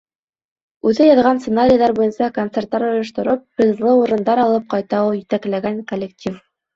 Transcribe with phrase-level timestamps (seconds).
[0.91, 6.41] Үҙе яҙған сценарийҙар буйынса концерттар ойоштороп, призлы урындар алып ҡайта ул етәкләгән коллектив.